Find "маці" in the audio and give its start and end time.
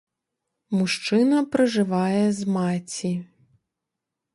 2.59-3.17